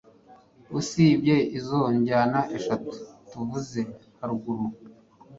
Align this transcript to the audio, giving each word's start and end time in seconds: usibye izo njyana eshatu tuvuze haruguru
usibye 0.79 1.35
izo 1.57 1.79
njyana 1.97 2.39
eshatu 2.57 2.89
tuvuze 3.29 3.81
haruguru 4.19 4.65